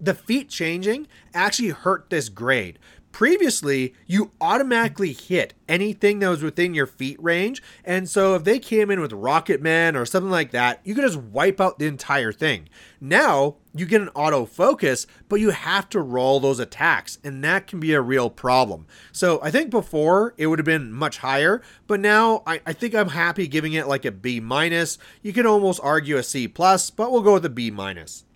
[0.00, 2.78] the feat changing actually hurt this grade
[3.16, 7.62] previously you automatically hit anything that was within your feat range.
[7.82, 11.04] And so if they came in with Rocket Man or something like that, you could
[11.04, 12.68] just wipe out the entire thing.
[13.00, 17.80] Now you get an autofocus, but you have to roll those attacks, and that can
[17.80, 18.86] be a real problem.
[19.12, 22.94] So I think before it would have been much higher, but now I, I think
[22.94, 24.98] I'm happy giving it like a B minus.
[25.22, 28.26] You can almost argue a C plus, but we'll go with a B minus.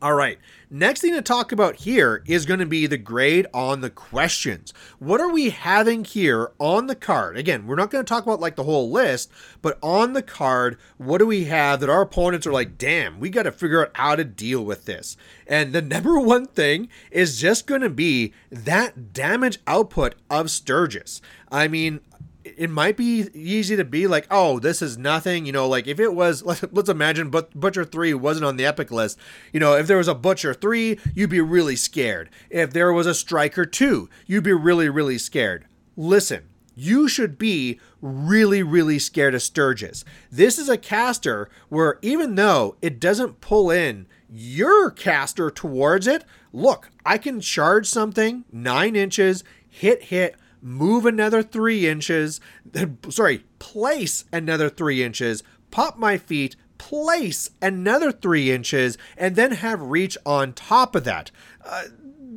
[0.00, 0.38] All right.
[0.70, 4.72] Next thing to talk about here is going to be the grade on the questions.
[5.00, 7.36] What are we having here on the card?
[7.36, 9.28] Again, we're not going to talk about like the whole list,
[9.60, 13.28] but on the card, what do we have that our opponents are like, damn, we
[13.28, 15.16] got to figure out how to deal with this?
[15.48, 21.20] And the number one thing is just going to be that damage output of Sturgis.
[21.50, 21.98] I mean,
[22.56, 25.46] it might be easy to be like, oh, this is nothing.
[25.46, 28.90] You know, like if it was, let's imagine but Butcher 3 wasn't on the epic
[28.90, 29.18] list.
[29.52, 32.30] You know, if there was a Butcher 3, you'd be really scared.
[32.50, 35.66] If there was a Stryker 2, you'd be really, really scared.
[35.96, 40.04] Listen, you should be really, really scared of Sturgis.
[40.30, 46.24] This is a caster where even though it doesn't pull in your caster towards it,
[46.52, 52.40] look, I can charge something nine inches, hit, hit move another three inches,
[53.08, 59.80] sorry, place another three inches, pop my feat, place another three inches, and then have
[59.82, 61.30] reach on top of that.
[61.64, 61.84] Uh,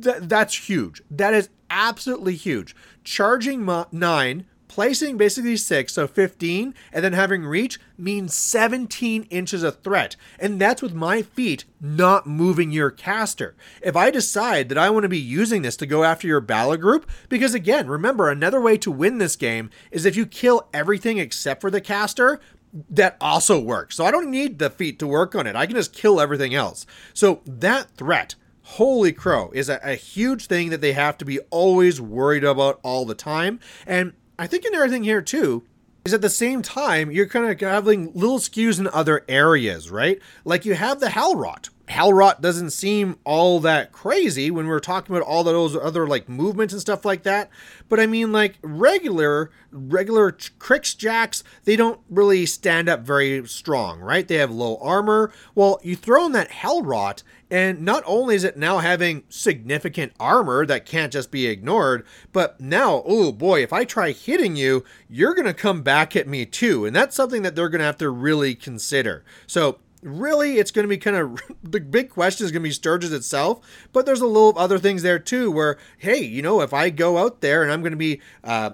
[0.02, 1.02] th- that's huge.
[1.10, 2.74] That is absolutely huge.
[3.04, 9.62] Charging mo- nine, Placing basically six, so 15, and then having reach means 17 inches
[9.62, 10.16] of threat.
[10.38, 13.54] And that's with my feat not moving your caster.
[13.82, 16.78] If I decide that I want to be using this to go after your battle
[16.78, 21.18] group, because again, remember, another way to win this game is if you kill everything
[21.18, 22.40] except for the caster,
[22.88, 23.96] that also works.
[23.96, 25.54] So I don't need the feat to work on it.
[25.54, 26.86] I can just kill everything else.
[27.12, 31.40] So that threat holy crow is a, a, huge thing that they have to be
[31.50, 35.62] always worried about all the time and I think another thing here too
[36.04, 40.20] is at the same time you're kind of having little skews in other areas, right?
[40.44, 41.68] Like you have the Hellrot.
[41.86, 46.72] Hellrot doesn't seem all that crazy when we're talking about all those other like movements
[46.72, 47.50] and stuff like that.
[47.88, 54.00] But I mean, like regular regular Cryx Jacks, they don't really stand up very strong,
[54.00, 54.26] right?
[54.26, 55.32] They have low armor.
[55.54, 57.22] Well, you throw in that Hellrot,
[57.52, 62.58] and not only is it now having significant armor that can't just be ignored, but
[62.58, 66.46] now, oh boy, if I try hitting you, you're going to come back at me
[66.46, 66.86] too.
[66.86, 69.22] And that's something that they're going to have to really consider.
[69.46, 72.72] So, really, it's going to be kind of the big question is going to be
[72.72, 73.60] Sturgis itself,
[73.92, 77.18] but there's a little other things there too where, hey, you know, if I go
[77.18, 78.70] out there and I'm going to be, uh,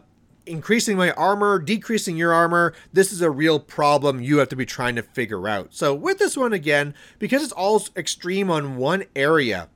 [0.48, 4.66] increasing my armor, decreasing your armor, this is a real problem you have to be
[4.66, 5.74] trying to figure out.
[5.74, 9.68] So with this one again, because it's all extreme on one area,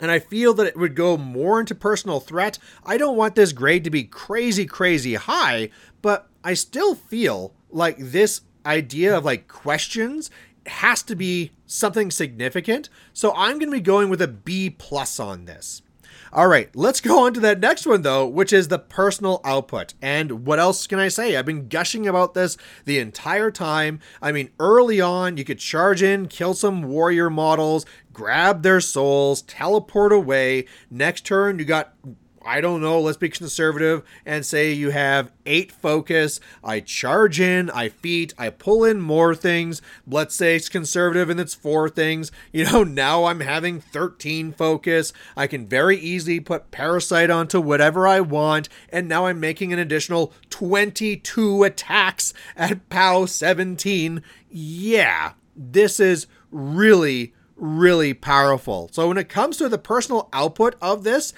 [0.00, 3.52] and I feel that it would go more into personal threat, I don't want this
[3.52, 5.70] grade to be crazy, crazy high,
[6.02, 10.30] but I still feel like this idea of like questions
[10.66, 12.88] has to be something significant.
[13.12, 15.82] So I'm going to be going with a B plus on this.
[16.32, 19.94] All right, let's go on to that next one though, which is the personal output.
[20.02, 21.36] And what else can I say?
[21.36, 24.00] I've been gushing about this the entire time.
[24.20, 29.42] I mean, early on, you could charge in, kill some warrior models, grab their souls,
[29.42, 30.66] teleport away.
[30.90, 31.94] Next turn, you got
[32.48, 36.40] I don't know, let's be conservative and say you have eight focus.
[36.64, 39.82] I charge in, I feat, I pull in more things.
[40.06, 42.32] Let's say it's conservative and it's four things.
[42.50, 45.12] You know, now I'm having 13 focus.
[45.36, 48.70] I can very easily put parasite onto whatever I want.
[48.88, 54.22] And now I'm making an additional 22 attacks at POW 17.
[54.50, 58.88] Yeah, this is really really powerful.
[58.92, 61.32] So when it comes to the personal output of this,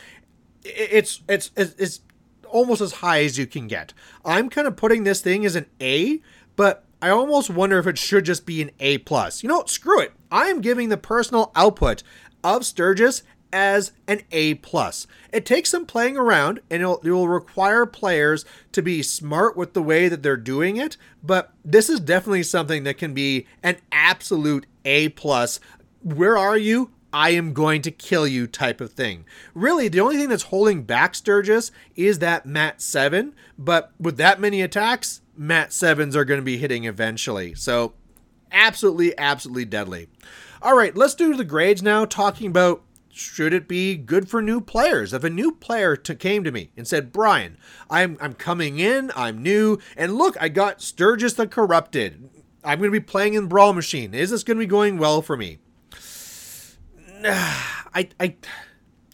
[0.64, 2.00] it's it's it's
[2.48, 3.92] almost as high as you can get.
[4.24, 6.20] I'm kind of putting this thing as an A,
[6.56, 9.42] but I almost wonder if it should just be an A plus.
[9.42, 10.12] You know, screw it.
[10.30, 12.02] I'm giving the personal output
[12.44, 15.06] of Sturgis as an A plus.
[15.32, 19.72] It takes some playing around, and it'll, it will require players to be smart with
[19.72, 20.96] the way that they're doing it.
[21.22, 25.58] But this is definitely something that can be an absolute A plus.
[26.02, 26.90] Where are you?
[27.12, 29.24] I am going to kill you type of thing.
[29.54, 34.40] Really, the only thing that's holding back Sturgis is that Mat 7, but with that
[34.40, 37.54] many attacks, Mat 7s are going to be hitting eventually.
[37.54, 37.94] So,
[38.52, 40.08] absolutely, absolutely deadly.
[40.62, 42.82] All right, let's do the grades now, talking about
[43.12, 45.12] should it be good for new players?
[45.12, 47.56] If a new player t- came to me and said, Brian,
[47.88, 52.30] I'm, I'm coming in, I'm new, and look, I got Sturgis the Corrupted.
[52.62, 54.14] I'm going to be playing in Brawl Machine.
[54.14, 55.58] Is this going to be going well for me?
[57.26, 58.34] I I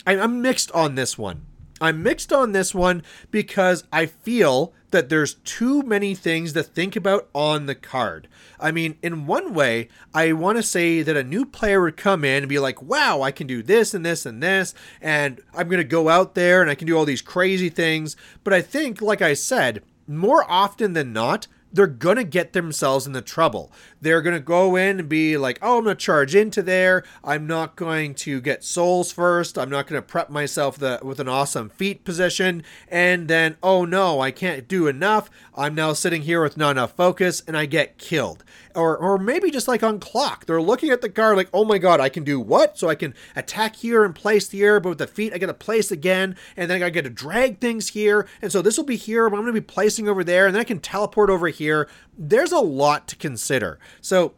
[0.06, 1.46] I'm mixed on this one.
[1.80, 6.96] I'm mixed on this one because I feel that there's too many things to think
[6.96, 8.28] about on the card.
[8.58, 12.24] I mean, in one way, I want to say that a new player would come
[12.24, 15.68] in and be like, wow, I can do this and this and this, and I'm
[15.68, 18.16] going to go out there and I can do all these crazy things.
[18.42, 23.06] But I think, like I said, more often than not, they're going to get themselves
[23.06, 23.70] into trouble.
[24.00, 27.04] They're going to go in and be like, oh, I'm going to charge into there.
[27.22, 29.58] I'm not going to get souls first.
[29.58, 32.62] I'm not going to prep myself the, with an awesome feat position.
[32.88, 35.28] And then, oh no, I can't do enough.
[35.54, 38.44] I'm now sitting here with not enough focus and I get killed.
[38.76, 41.78] Or, or maybe just like on clock, they're looking at the card like, oh my
[41.78, 42.78] god, I can do what?
[42.78, 45.54] So I can attack here and place here, but with the feat, I get to
[45.54, 46.36] place again.
[46.56, 48.28] And then I get to drag things here.
[48.42, 50.46] And so this will be here, but I'm going to be placing over there.
[50.46, 51.88] And then I can teleport over here.
[52.16, 53.78] There's a lot to consider.
[54.00, 54.34] So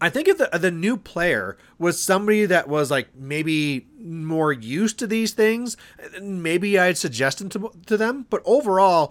[0.00, 4.52] I think if the, uh, the new player was somebody that was like maybe more
[4.52, 5.76] used to these things,
[6.20, 8.26] maybe I'd suggest them to, to them.
[8.30, 9.08] But overall,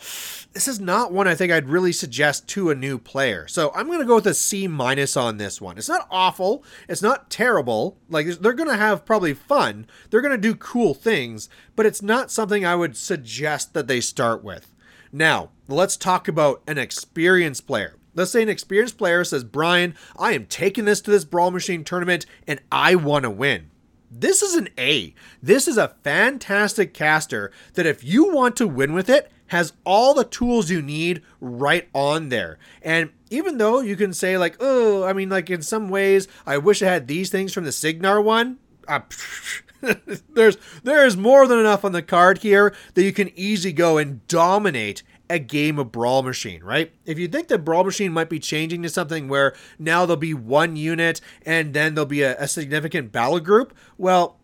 [0.54, 3.48] this is not one I think I'd really suggest to a new player.
[3.48, 5.78] So I'm going to go with a C minus on this one.
[5.78, 6.64] It's not awful.
[6.88, 7.98] It's not terrible.
[8.10, 9.88] Like they're going to have probably fun.
[10.10, 14.00] They're going to do cool things, but it's not something I would suggest that they
[14.00, 14.74] start with.
[15.12, 17.96] Now, let's talk about an experienced player.
[18.18, 21.84] Let's say an experienced player says, Brian, I am taking this to this Brawl Machine
[21.84, 23.70] tournament and I want to win.
[24.10, 25.14] This is an A.
[25.42, 30.16] This is a fantastic caster that if you want to win with it, has all
[30.16, 32.58] the tools you need right on there.
[32.82, 36.58] And even though you can say, like, oh, I mean, like in some ways, I
[36.58, 38.58] wish I had these things from the Cygnar one.
[38.88, 39.02] Uh,
[40.34, 44.26] there's there's more than enough on the card here that you can easily go and
[44.28, 46.92] dominate a game of Brawl Machine, right?
[47.06, 50.34] If you think that Brawl Machine might be changing to something where now there'll be
[50.34, 54.40] one unit and then there'll be a, a significant battle group, well,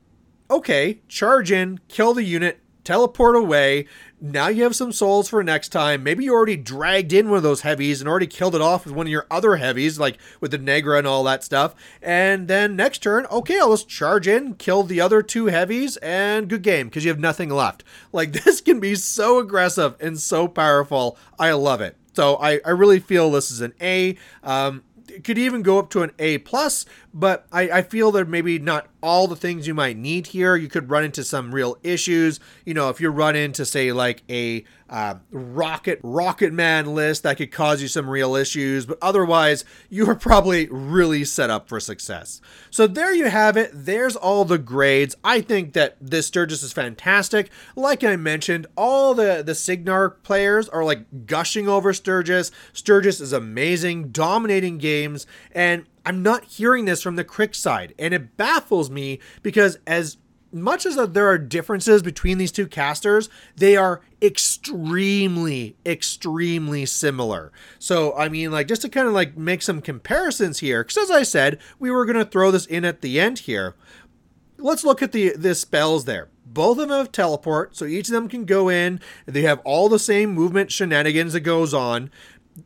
[0.50, 3.88] okay, charge in, kill the unit, teleport away.
[4.26, 6.02] Now you have some souls for next time.
[6.02, 8.96] Maybe you already dragged in one of those heavies and already killed it off with
[8.96, 11.76] one of your other heavies, like with Deneghra and all that stuff.
[12.02, 16.48] And then next turn, okay, I'll just charge in, kill the other two heavies, and
[16.48, 17.84] good game because you have nothing left.
[18.14, 21.18] Like this can be so aggressive and so powerful.
[21.40, 21.98] I love it.
[22.14, 24.18] So I, I really feel this is an A.
[24.44, 28.28] Um, it could even go up to an A plus, but I, I feel that
[28.28, 30.56] maybe not all the things you might need here.
[30.56, 32.40] You could run into some real issues.
[32.66, 37.38] You know, if you run into say like a uh, rocket rocket man list, that
[37.38, 38.86] could cause you some real issues.
[38.86, 42.42] But otherwise, you are probably really set up for success.
[42.72, 43.72] So there you have it.
[43.74, 45.16] There's all the grades.
[45.24, 47.52] I think that this Sturgis is fantastic.
[47.76, 52.50] Like I mentioned, all the the Cygnar players are like gushing over Sturgis.
[52.72, 58.14] Sturgis is amazing, dominating games, and I'm not hearing this from the Cryx side, and
[58.14, 60.18] it baffles me because as
[60.54, 67.52] much as there are differences between these two casters, they are extremely, extremely similar.
[67.80, 71.12] So, I mean, like, just to kind of like make some comparisons here, because as
[71.12, 73.76] I said, we were going to throw this in at the end here.
[74.58, 76.30] Let's look at the the spells there.
[76.46, 79.00] Both of them have teleport, so each of them can go in.
[79.26, 82.12] They have all the same movement shenanigans that goes on.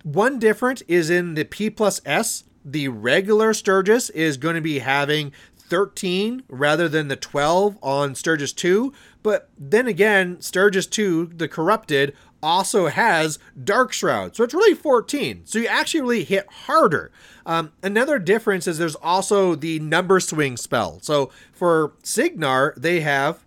[0.03, 4.79] One different is in the P plus S the regular Sturgis is going to be
[4.79, 8.93] having 13 rather than the 12 on Sturgis 2.
[9.23, 12.13] But then again, Sturgis 2, the corrupted,
[12.43, 14.35] also has Dark Shroud.
[14.35, 15.41] So it's really 14.
[15.45, 17.11] So you actually really hit harder.
[17.45, 20.99] Um, another difference is there's also the number swing spell.
[21.01, 23.43] So for Cygnar, they have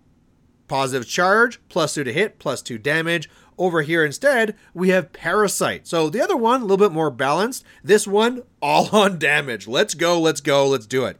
[0.67, 3.29] positive charge, plus 2 to hit, plus 2 damage,
[3.61, 5.87] over here instead, we have Parasite.
[5.87, 7.63] So the other one, a little bit more balanced.
[7.85, 9.69] This one, all on damage.
[9.69, 11.19] Let's go, let's go, let's do it.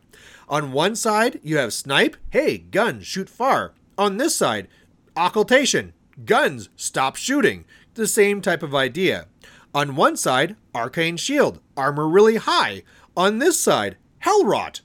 [0.49, 2.17] On one side, you have Snipe.
[2.31, 3.75] Hey, gun, shoot far.
[3.99, 4.67] On this side,
[5.15, 5.93] Occultation.
[6.25, 7.67] Guns, stop shooting.
[7.95, 9.27] The same type of idea.
[9.75, 11.61] On one side, Arcane Shield.
[11.77, 12.83] Armor really high.
[13.17, 14.81] On this side, Hellrot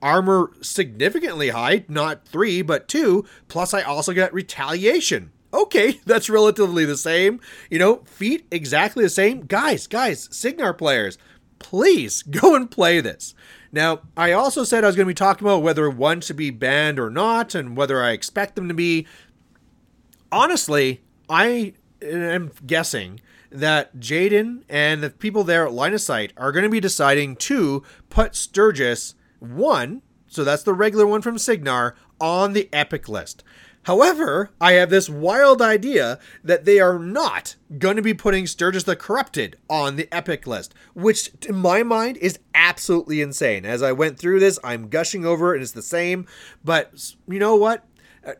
[0.00, 3.24] armor significantly high, not three, but two.
[3.48, 7.40] Plus, I also got retaliation okay, that's relatively the same.
[7.70, 9.46] You know, feat exactly the same.
[9.46, 11.18] Guys, guys, Cygnar players,
[11.58, 13.34] please go and play this.
[13.70, 16.50] Now, I also said I was going to be talking about whether one should be
[16.50, 19.06] banned or not and whether I expect them to be.
[20.32, 23.20] Honestly, I am guessing
[23.50, 27.36] that Jaden and the people there at Line of Sight are going to be deciding
[27.36, 33.42] to put Sturgis 1, so that's the regular one from Cygnar, on the Epic list.
[33.88, 38.84] However, I have this wild idea that they are not going to be putting Sturgis
[38.84, 43.64] the Corrupted on the epic list, which in my mind is absolutely insane.
[43.64, 46.26] As I went through this, I'm gushing over it and it's the same.
[46.62, 47.86] But you know what?
[48.22, 48.32] Uh,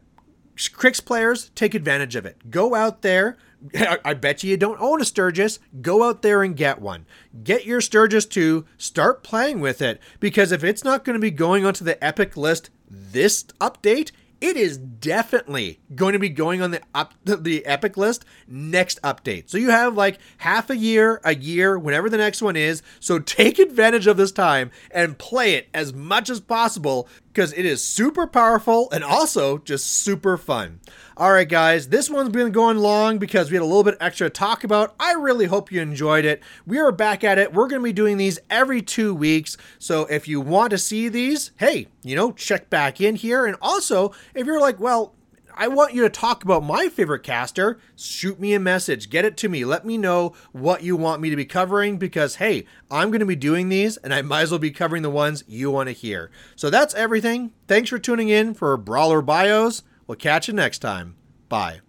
[0.74, 2.50] Cryx players, take advantage of it.
[2.50, 3.38] Go out there.
[4.04, 5.60] I bet you you don't own a Sturgis.
[5.80, 7.06] Go out there and get one.
[7.42, 11.30] Get your Sturgis 2, start playing with it, because if it's not going to be
[11.30, 14.10] going onto the Epic list this update,
[14.40, 19.50] it is definitely going to be going on the up the epic list next update.
[19.50, 22.82] So you have like half a year, a year, whenever the next one is.
[23.00, 27.08] So take advantage of this time and play it as much as possible
[27.38, 30.80] because it is super powerful and also just super fun.
[31.16, 34.28] All right, guys, this one's been going long because we had a little bit extra
[34.28, 34.96] to talk about.
[34.98, 36.42] I really hope you enjoyed it.
[36.66, 37.52] We are back at it.
[37.52, 39.56] We're going to be doing these every two weeks.
[39.78, 43.46] So if you want to see these, hey, you know, check back in here.
[43.46, 45.14] And also, if you're like, well,
[45.58, 47.80] I want you to talk about my favorite caster.
[47.96, 49.10] Shoot me a message.
[49.10, 49.64] Get it to me.
[49.64, 53.26] Let me know what you want me to be covering because, hey, I'm going to
[53.26, 55.92] be doing these and I might as well be covering the ones you want to
[55.92, 56.30] hear.
[56.54, 57.52] So that's everything.
[57.66, 59.82] Thanks for tuning in for Brawler Bios.
[60.06, 61.16] We'll catch you next time.
[61.48, 61.80] Bye.